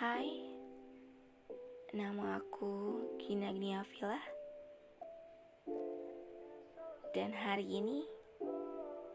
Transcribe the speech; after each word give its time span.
Hai, 0.00 0.32
nama 1.92 2.40
aku 2.40 3.04
Gina 3.20 3.52
Gniavila. 3.52 4.16
Dan 7.12 7.36
hari 7.36 7.68
ini, 7.68 8.08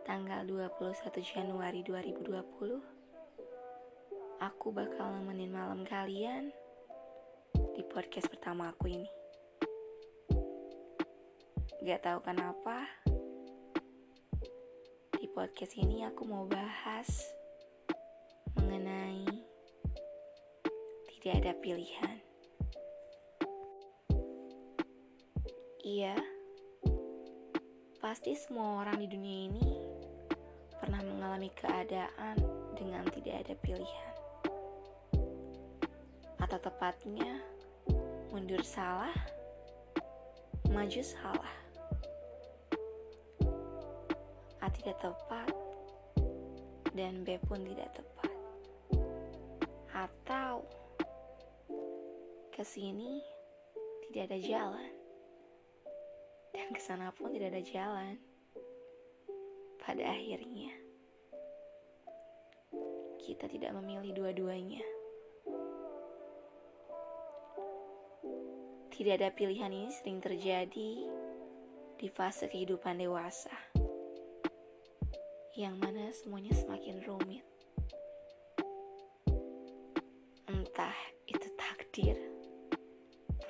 tanggal 0.05 0.45
21 0.45 1.09
Januari 1.25 1.81
2020 1.81 2.85
Aku 4.45 4.69
bakal 4.69 5.09
nemenin 5.09 5.49
malam 5.49 5.81
kalian 5.89 6.53
di 7.73 7.81
podcast 7.89 8.29
pertama 8.29 8.69
aku 8.69 8.85
ini. 8.85 9.09
Gak 11.81 12.05
tahu 12.05 12.21
kenapa, 12.21 12.85
di 15.17 15.25
podcast 15.33 15.73
ini 15.81 16.05
aku 16.05 16.29
mau 16.29 16.45
bahas 16.45 17.34
tidak 21.25 21.41
ada 21.41 21.53
pilihan. 21.57 22.15
Iya, 25.81 26.13
pasti 27.97 28.37
semua 28.37 28.85
orang 28.85 29.01
di 29.01 29.09
dunia 29.09 29.49
ini 29.49 29.73
pernah 30.77 31.01
mengalami 31.01 31.49
keadaan 31.57 32.37
dengan 32.77 33.09
tidak 33.09 33.41
ada 33.41 33.57
pilihan, 33.57 34.13
atau 36.45 36.61
tepatnya 36.61 37.41
mundur 38.29 38.61
salah, 38.61 39.17
maju 40.69 41.01
salah, 41.01 41.57
A 44.61 44.69
tidak 44.69 45.01
tepat, 45.01 45.49
dan 46.93 47.25
B 47.25 47.41
pun 47.49 47.65
tidak 47.65 47.97
tepat, 47.97 48.33
atau 49.89 50.84
ke 52.55 52.63
sini 52.63 53.19
tidak 54.07 54.31
ada 54.31 54.39
jalan. 54.39 54.91
Dan 56.55 56.71
ke 56.71 56.79
sana 56.79 57.11
pun 57.11 57.35
tidak 57.35 57.51
ada 57.51 57.63
jalan. 57.67 58.15
Pada 59.83 60.07
akhirnya 60.07 60.71
kita 63.19 63.51
tidak 63.51 63.75
memilih 63.75 64.15
dua-duanya. 64.15 64.79
Tidak 68.87 69.13
ada 69.19 69.35
pilihan 69.35 69.75
ini 69.75 69.91
sering 69.91 70.23
terjadi 70.23 70.91
di 71.99 72.07
fase 72.07 72.47
kehidupan 72.47 73.03
dewasa. 73.03 73.51
Yang 75.59 75.75
mana 75.75 76.07
semuanya 76.15 76.55
semakin 76.55 77.03
rumit. 77.03 77.54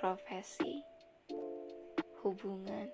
Profesi, 0.05 0.85
hubungan, 2.21 2.85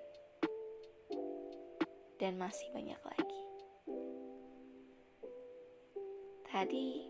dan 2.16 2.40
masih 2.40 2.72
banyak 2.72 2.96
lagi. 3.04 3.42
Tadi 6.48 7.04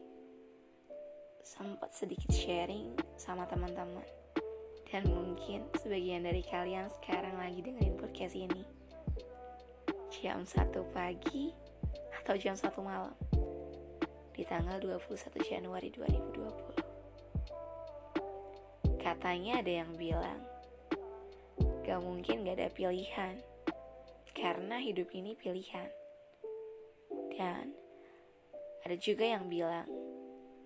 sempat 1.47 1.95
sedikit 1.95 2.34
sharing 2.34 2.98
sama 3.14 3.47
teman-teman 3.47 4.03
dan 4.91 5.06
mungkin 5.06 5.70
sebagian 5.78 6.27
dari 6.27 6.42
kalian 6.50 6.91
sekarang 6.98 7.39
lagi 7.39 7.62
dengerin 7.62 7.95
podcast 7.95 8.34
ini 8.34 8.67
jam 10.11 10.42
1 10.42 10.67
pagi 10.91 11.55
atau 12.19 12.34
jam 12.34 12.58
1 12.58 12.75
malam 12.83 13.14
di 14.34 14.42
tanggal 14.50 14.83
21 14.83 15.47
Januari 15.47 15.95
2020. 15.95 16.82
Katanya 19.03 19.58
ada 19.58 19.72
yang 19.83 19.98
bilang, 19.98 20.40
gak 21.83 21.98
mungkin 21.98 22.46
gak 22.46 22.55
ada 22.55 22.70
pilihan, 22.70 23.35
karena 24.30 24.79
hidup 24.79 25.11
ini 25.11 25.35
pilihan. 25.35 25.90
Dan 27.35 27.74
ada 28.86 28.96
juga 28.96 29.27
yang 29.27 29.51
bilang, 29.51 29.91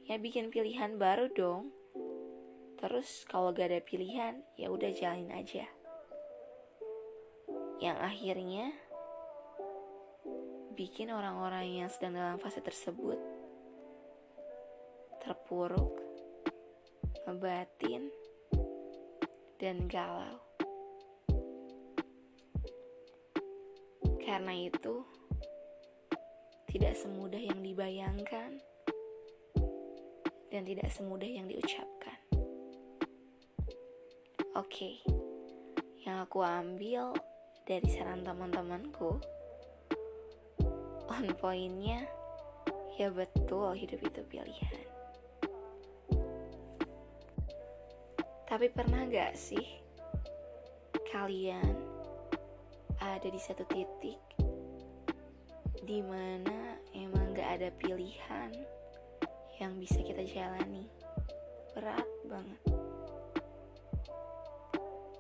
ya 0.04 0.20
bikin 0.20 0.52
pilihan 0.52 1.00
baru 1.00 1.32
dong. 1.32 1.72
Terus 2.76 3.25
kalau 3.25 3.56
gak 3.56 3.72
ada 3.72 3.80
pilihan, 3.80 4.44
ya 4.60 4.69
udah 4.69 4.92
jalanin 4.92 5.32
aja. 5.32 5.64
Yang 7.80 7.98
akhirnya 8.04 8.64
bikin 10.76 11.08
orang-orang 11.08 11.80
yang 11.80 11.88
sedang 11.88 12.20
dalam 12.20 12.36
fase 12.36 12.60
tersebut 12.60 13.16
terpuruk, 15.25 15.98
ngebatin, 17.26 18.12
dan 19.56 19.89
galau. 19.89 20.41
Karena 24.21 24.53
itu, 24.53 25.06
tidak 26.67 26.99
semudah 26.99 27.41
yang 27.41 27.62
dibayangkan 27.65 28.61
dan 30.53 30.62
tidak 30.67 30.89
semudah 30.93 31.28
yang 31.28 31.49
diucapkan. 31.49 32.21
Oke, 34.56 35.05
yang 36.05 36.25
aku 36.25 36.41
ambil 36.41 37.12
dari 37.69 37.88
saran 37.93 38.25
teman-temanku, 38.25 39.21
on 41.12 41.27
pointnya, 41.37 42.09
ya 42.97 43.12
betul 43.12 43.77
hidup 43.77 44.00
itu 44.00 44.21
pilihan. 44.27 44.85
Tapi 48.56 48.72
pernah 48.72 49.05
gak 49.05 49.37
sih 49.37 49.69
kalian 51.12 51.77
ada 53.05 53.28
di 53.28 53.37
satu 53.37 53.69
titik 53.69 54.17
di 55.84 56.00
mana 56.00 56.81
emang 56.97 57.37
gak 57.37 57.61
ada 57.61 57.69
pilihan 57.77 58.49
yang 59.61 59.77
bisa 59.77 60.00
kita 60.00 60.25
jalani? 60.25 60.89
Berat 61.77 62.09
banget. 62.25 62.61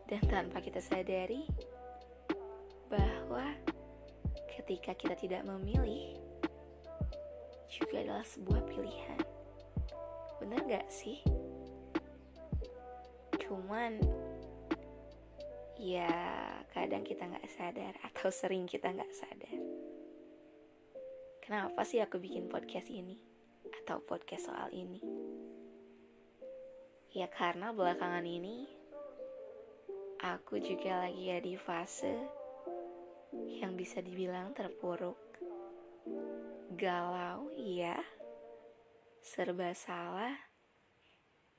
Dan 0.08 0.22
tanpa 0.32 0.64
kita 0.64 0.80
sadari 0.80 1.44
bahwa 2.88 3.52
ketika 4.56 4.96
kita 4.96 5.12
tidak 5.12 5.44
memilih 5.44 6.16
juga 7.68 8.00
adalah 8.00 8.24
sebuah 8.24 8.64
pilihan. 8.64 9.20
Bener 10.40 10.64
gak 10.64 10.88
sih? 10.88 11.35
Cuman 13.46 14.02
ya 15.78 16.10
kadang 16.74 17.06
kita 17.06 17.30
nggak 17.30 17.46
sadar 17.46 17.94
atau 18.02 18.28
sering 18.34 18.66
kita 18.66 18.90
nggak 18.90 19.14
sadar. 19.14 19.58
Kenapa 21.46 21.86
sih 21.86 22.02
aku 22.02 22.18
bikin 22.18 22.50
podcast 22.50 22.90
ini? 22.90 23.14
Atau 23.82 24.02
podcast 24.02 24.50
soal 24.50 24.74
ini? 24.74 24.98
Ya 27.14 27.30
karena 27.30 27.70
belakangan 27.70 28.26
ini 28.26 28.66
aku 30.26 30.58
juga 30.58 31.06
lagi 31.06 31.30
ada 31.30 31.46
di 31.46 31.54
fase 31.54 32.18
yang 33.62 33.78
bisa 33.78 34.02
dibilang 34.02 34.50
terpuruk. 34.58 35.22
Galau 36.74 37.54
ya 37.54 38.02
serba 39.22 39.70
salah. 39.70 40.34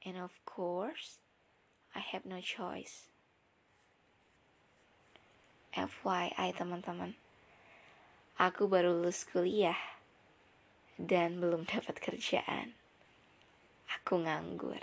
And 0.03 0.19
of 0.19 0.35
course 0.43 1.26
I 1.97 2.05
have 2.13 2.29
no 2.29 2.37
choice. 2.37 3.09
FYI 5.73 6.53
teman-teman, 6.53 7.17
aku 8.37 8.69
baru 8.69 9.01
lulus 9.01 9.25
kuliah 9.25 9.97
dan 11.01 11.41
belum 11.41 11.65
dapat 11.73 11.97
kerjaan. 11.97 12.77
Aku 13.97 14.21
nganggur. 14.21 14.77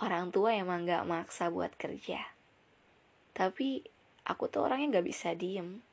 Orang 0.00 0.32
tua 0.32 0.56
emang 0.56 0.88
gak 0.88 1.04
maksa 1.04 1.52
buat 1.52 1.76
kerja. 1.76 2.32
Tapi 3.36 3.84
aku 4.24 4.48
tuh 4.48 4.64
orangnya 4.64 4.96
gak 4.96 5.12
bisa 5.12 5.36
diem. 5.36 5.84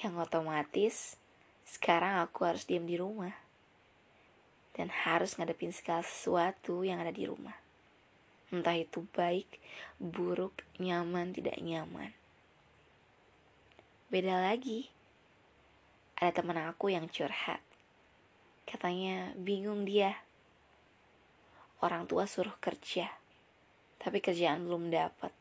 Yang 0.00 0.14
otomatis 0.24 1.20
sekarang 1.68 2.16
aku 2.24 2.48
harus 2.48 2.64
diem 2.64 2.88
di 2.88 2.96
rumah. 2.96 3.36
Dan 4.72 4.88
harus 4.88 5.36
ngadepin 5.36 5.76
segala 5.76 6.00
sesuatu 6.00 6.80
yang 6.80 7.04
ada 7.04 7.12
di 7.12 7.28
rumah 7.28 7.59
entah 8.50 8.74
itu 8.74 9.06
baik, 9.14 9.62
buruk, 10.02 10.66
nyaman, 10.82 11.30
tidak 11.34 11.58
nyaman. 11.62 12.10
Beda 14.10 14.42
lagi, 14.42 14.90
ada 16.18 16.34
teman 16.36 16.58
aku 16.58 16.90
yang 16.90 17.06
curhat. 17.06 17.62
Katanya 18.66 19.32
bingung 19.38 19.88
dia. 19.88 20.20
Orang 21.80 22.04
tua 22.04 22.28
suruh 22.28 22.54
kerja, 22.60 23.08
tapi 23.96 24.20
kerjaan 24.20 24.68
belum 24.68 24.92
dapat. 24.92 25.32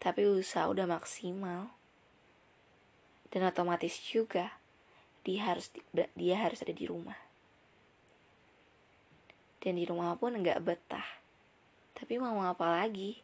Tapi 0.00 0.24
usaha 0.24 0.70
udah 0.70 0.88
maksimal. 0.88 1.68
Dan 3.28 3.44
otomatis 3.44 4.00
juga 4.00 4.56
dia 5.20 5.52
harus 5.52 5.68
dia 5.92 6.36
harus 6.40 6.64
ada 6.64 6.72
di 6.72 6.88
rumah. 6.88 7.27
Dan 9.58 9.78
di 9.78 9.84
rumah 9.86 10.14
pun 10.14 10.38
nggak 10.38 10.62
betah. 10.62 11.08
Tapi 11.98 12.14
mau 12.18 12.38
apa 12.46 12.82
lagi? 12.82 13.18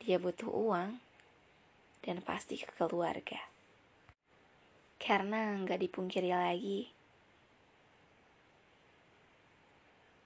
Dia 0.00 0.16
butuh 0.16 0.48
uang 0.48 0.96
dan 2.00 2.24
pasti 2.24 2.56
ke 2.56 2.72
keluarga. 2.76 3.36
Karena 5.00 5.56
nggak 5.60 5.80
dipungkiri 5.80 6.32
lagi, 6.32 6.88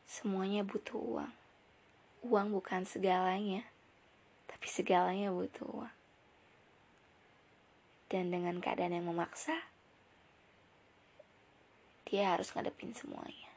semuanya 0.06 0.66
butuh 0.66 0.98
uang. 0.98 1.32
Uang 2.26 2.54
bukan 2.54 2.82
segalanya, 2.82 3.66
tapi 4.50 4.66
segalanya 4.66 5.30
butuh 5.30 5.66
uang. 5.66 5.94
Dan 8.10 8.30
dengan 8.30 8.58
keadaan 8.62 8.94
yang 8.94 9.10
memaksa, 9.10 9.58
dia 12.06 12.34
harus 12.34 12.50
ngadepin 12.54 12.94
semuanya. 12.94 13.53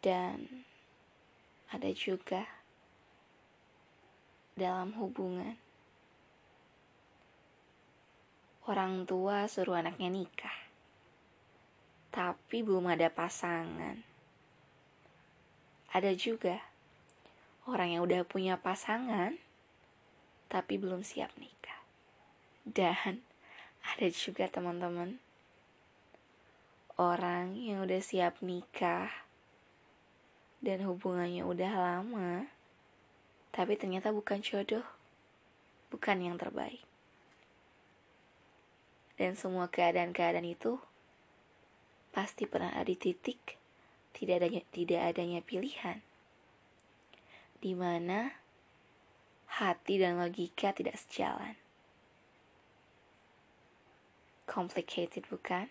Dan 0.00 0.64
ada 1.68 1.92
juga 1.92 2.48
dalam 4.56 4.96
hubungan 4.96 5.56
orang 8.68 9.08
tua 9.08 9.48
suruh 9.48 9.76
anaknya 9.76 10.12
nikah, 10.12 10.58
tapi 12.12 12.60
belum 12.60 12.92
ada 12.92 13.08
pasangan. 13.08 14.00
Ada 15.90 16.14
juga 16.14 16.60
orang 17.66 17.98
yang 17.98 18.02
udah 18.06 18.22
punya 18.22 18.60
pasangan, 18.60 19.36
tapi 20.46 20.78
belum 20.78 21.02
siap 21.02 21.34
nikah. 21.40 21.80
Dan 22.62 23.24
ada 23.80 24.06
juga 24.12 24.46
teman-teman 24.46 25.18
orang 27.00 27.56
yang 27.56 27.82
udah 27.82 27.98
siap 27.98 28.38
nikah 28.44 29.29
dan 30.60 30.84
hubungannya 30.84 31.44
udah 31.44 31.72
lama, 31.72 32.46
tapi 33.52 33.76
ternyata 33.80 34.12
bukan 34.12 34.44
jodoh, 34.44 34.84
bukan 35.88 36.20
yang 36.20 36.36
terbaik. 36.36 36.84
Dan 39.20 39.36
semua 39.36 39.68
keadaan-keadaan 39.68 40.48
itu 40.48 40.80
pasti 42.12 42.48
pernah 42.48 42.72
ada 42.72 42.88
di 42.88 42.96
titik 42.96 43.60
tidak 44.16 44.42
adanya 44.44 44.62
tidak 44.72 45.00
adanya 45.12 45.40
pilihan, 45.44 46.04
di 47.60 47.72
mana 47.76 48.36
hati 49.60 50.00
dan 50.00 50.16
logika 50.18 50.72
tidak 50.72 50.96
sejalan 50.96 51.60
complicated 54.50 55.22
bukan? 55.30 55.70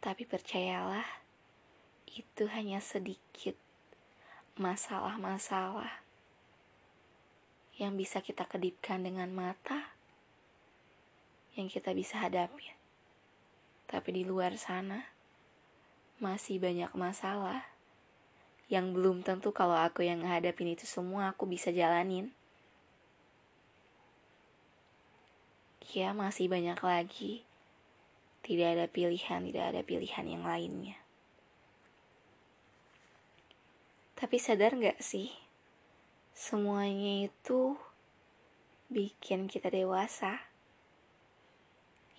Tapi 0.00 0.24
percayalah, 0.24 1.19
itu 2.14 2.50
hanya 2.50 2.82
sedikit 2.82 3.54
masalah-masalah 4.58 6.02
yang 7.80 7.96
bisa 7.96 8.20
kita 8.20 8.44
kedipkan 8.44 9.00
dengan 9.00 9.30
mata 9.32 9.94
yang 11.56 11.70
kita 11.70 11.96
bisa 11.96 12.20
hadapi. 12.20 12.76
Tapi 13.88 14.10
di 14.12 14.22
luar 14.22 14.54
sana 14.60 15.08
masih 16.20 16.60
banyak 16.60 16.92
masalah 16.92 17.64
yang 18.68 18.92
belum 18.92 19.24
tentu 19.24 19.50
kalau 19.50 19.74
aku 19.74 20.06
yang 20.06 20.22
ngadapin 20.22 20.76
itu 20.76 20.86
semua 20.86 21.32
aku 21.32 21.48
bisa 21.48 21.72
jalanin. 21.72 22.30
ya 25.90 26.14
masih 26.14 26.46
banyak 26.46 26.78
lagi. 26.78 27.42
Tidak 28.46 28.68
ada 28.78 28.86
pilihan, 28.86 29.40
tidak 29.42 29.64
ada 29.74 29.80
pilihan 29.82 30.26
yang 30.28 30.44
lainnya. 30.46 30.99
Tapi 34.20 34.36
sadar 34.36 34.76
gak 34.76 35.00
sih, 35.00 35.32
semuanya 36.36 37.24
itu 37.24 37.80
bikin 38.92 39.48
kita 39.48 39.72
dewasa. 39.72 40.44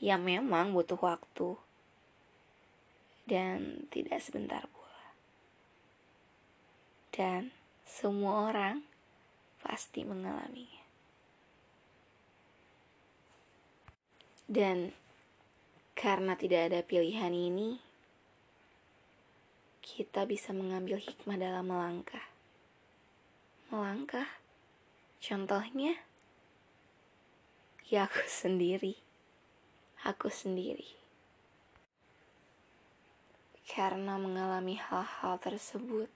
Ya 0.01 0.17
memang 0.17 0.73
butuh 0.73 0.97
waktu. 0.97 1.61
Dan 3.29 3.85
tidak 3.93 4.17
sebentar 4.17 4.65
pula. 4.65 5.13
Dan 7.13 7.53
semua 7.85 8.49
orang 8.49 8.81
pasti 9.61 10.01
mengalaminya. 10.01 10.81
Dan 14.49 14.89
karena 15.93 16.33
tidak 16.33 16.73
ada 16.73 16.81
pilihan 16.81 17.29
ini, 17.29 17.90
kita 20.01 20.25
bisa 20.25 20.49
mengambil 20.49 20.97
hikmah 20.97 21.37
dalam 21.37 21.69
melangkah. 21.69 22.25
Melangkah, 23.69 24.25
contohnya, 25.21 25.93
ya 27.85 28.09
aku 28.09 28.25
sendiri. 28.41 28.97
Aku 30.01 30.33
sendiri. 30.33 30.89
Karena 33.69 34.17
mengalami 34.17 34.81
hal-hal 34.81 35.37
tersebut, 35.37 36.09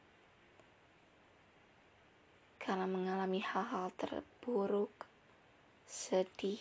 karena 2.58 2.90
mengalami 2.90 3.38
hal-hal 3.46 3.94
terburuk, 4.02 5.06
sedih, 5.86 6.58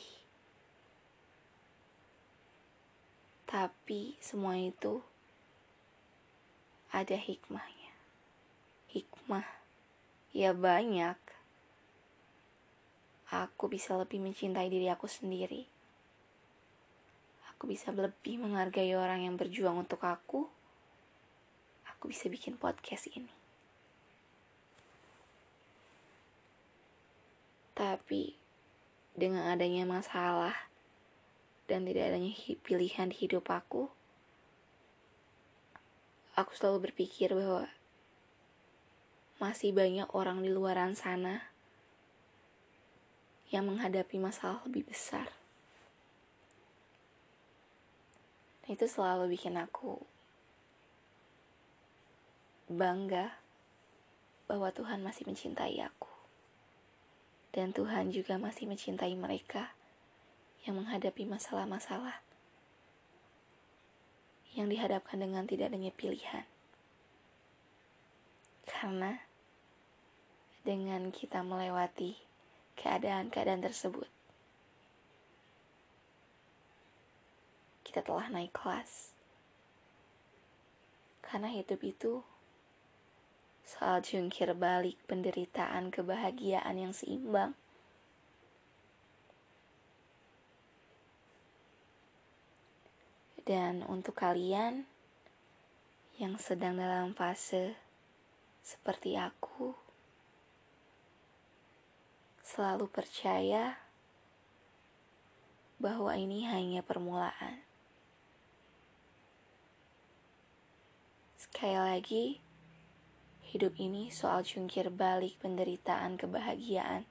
Tapi 3.48 4.18
semua 4.18 4.58
itu 4.58 5.13
ada 6.94 7.18
hikmahnya. 7.18 7.90
Hikmah 8.94 9.42
ya 10.30 10.54
banyak. 10.54 11.18
Aku 13.34 13.66
bisa 13.66 13.98
lebih 13.98 14.22
mencintai 14.22 14.70
diri 14.70 14.86
aku 14.86 15.10
sendiri. 15.10 15.66
Aku 17.50 17.66
bisa 17.66 17.90
lebih 17.90 18.38
menghargai 18.38 18.94
orang 18.94 19.26
yang 19.26 19.34
berjuang 19.34 19.74
untuk 19.82 20.06
aku. 20.06 20.46
Aku 21.90 22.04
bisa 22.06 22.30
bikin 22.30 22.54
podcast 22.54 23.10
ini. 23.10 23.32
Tapi 27.74 28.38
dengan 29.18 29.50
adanya 29.50 29.82
masalah, 29.82 30.54
dan 31.66 31.82
tidak 31.88 32.14
adanya 32.14 32.30
pilihan 32.62 33.10
di 33.10 33.16
hidup 33.26 33.50
aku, 33.50 33.90
aku 36.34 36.50
selalu 36.54 36.90
berpikir 36.90 37.30
bahwa 37.30 37.70
masih 39.38 39.70
banyak 39.70 40.06
orang 40.14 40.42
di 40.42 40.50
luaran 40.50 40.98
sana 40.98 41.50
yang 43.54 43.70
menghadapi 43.70 44.18
masalah 44.18 44.58
lebih 44.66 44.90
besar. 44.90 45.30
Dan 48.66 48.74
itu 48.74 48.90
selalu 48.90 49.30
bikin 49.30 49.54
aku 49.54 50.02
bangga 52.66 53.38
bahwa 54.50 54.74
Tuhan 54.74 55.06
masih 55.06 55.28
mencintai 55.28 55.78
aku. 55.86 56.10
Dan 57.54 57.70
Tuhan 57.70 58.10
juga 58.10 58.34
masih 58.40 58.66
mencintai 58.66 59.14
mereka 59.14 59.70
yang 60.66 60.82
menghadapi 60.82 61.28
masalah-masalah 61.28 62.24
yang 64.54 64.70
dihadapkan 64.70 65.18
dengan 65.18 65.44
tidak 65.50 65.74
adanya 65.74 65.90
pilihan. 65.90 66.46
Karena 68.64 69.18
dengan 70.62 71.10
kita 71.10 71.42
melewati 71.42 72.16
keadaan-keadaan 72.78 73.66
tersebut, 73.66 74.08
kita 77.84 78.00
telah 78.00 78.26
naik 78.30 78.54
kelas. 78.54 79.14
Karena 81.22 81.50
hidup 81.50 81.82
itu 81.82 82.22
soal 83.66 84.04
jungkir 84.04 84.52
balik 84.54 85.00
penderitaan 85.10 85.90
kebahagiaan 85.90 86.78
yang 86.78 86.94
seimbang. 86.94 87.58
Dan 93.44 93.84
untuk 93.84 94.16
kalian 94.16 94.88
yang 96.16 96.40
sedang 96.40 96.80
dalam 96.80 97.12
fase 97.12 97.76
seperti 98.64 99.20
aku, 99.20 99.76
selalu 102.40 102.88
percaya 102.88 103.76
bahwa 105.76 106.16
ini 106.16 106.48
hanya 106.48 106.80
permulaan. 106.80 107.60
Sekali 111.36 111.76
lagi, 111.76 112.26
hidup 113.52 113.76
ini 113.76 114.08
soal 114.08 114.40
jungkir 114.40 114.88
balik 114.88 115.36
penderitaan 115.44 116.16
kebahagiaan 116.16 117.04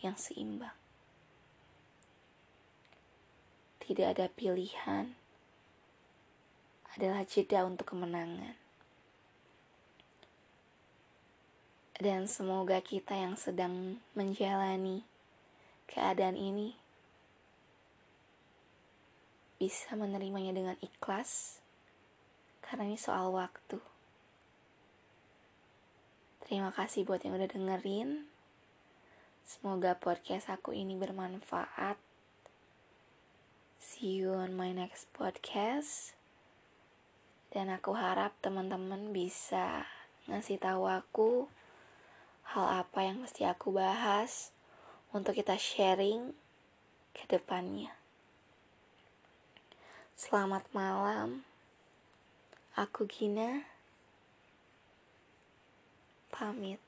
yang 0.00 0.16
seimbang. 0.16 0.72
tidak 3.86 4.18
ada 4.18 4.26
pilihan 4.34 5.14
adalah 6.96 7.28
jeda 7.28 7.68
untuk 7.68 7.92
kemenangan. 7.92 8.56
Dan 11.96 12.28
semoga 12.28 12.80
kita 12.80 13.16
yang 13.16 13.36
sedang 13.40 14.00
menjalani 14.12 15.04
keadaan 15.88 16.36
ini 16.36 16.76
bisa 19.56 19.96
menerimanya 19.96 20.52
dengan 20.52 20.76
ikhlas 20.84 21.64
karena 22.60 22.84
ini 22.84 23.00
soal 23.00 23.32
waktu. 23.32 23.80
Terima 26.44 26.68
kasih 26.68 27.08
buat 27.08 27.24
yang 27.24 27.40
udah 27.40 27.48
dengerin. 27.48 28.28
Semoga 29.46 29.96
podcast 29.96 30.52
aku 30.52 30.76
ini 30.76 30.98
bermanfaat. 31.00 31.96
See 33.80 34.20
you 34.20 34.36
on 34.36 34.52
my 34.52 34.70
next 34.76 35.08
podcast. 35.16 36.25
Dan 37.56 37.72
aku 37.72 37.96
harap 37.96 38.36
teman-teman 38.44 39.16
bisa 39.16 39.88
ngasih 40.28 40.60
tahu 40.60 40.84
aku 40.84 41.48
hal 42.52 42.84
apa 42.84 43.00
yang 43.00 43.24
mesti 43.24 43.48
aku 43.48 43.72
bahas 43.72 44.52
untuk 45.08 45.32
kita 45.32 45.56
sharing 45.56 46.36
ke 47.16 47.24
depannya. 47.24 47.96
Selamat 50.20 50.68
malam. 50.76 51.48
Aku 52.76 53.08
Gina. 53.08 53.64
Pamit. 56.28 56.85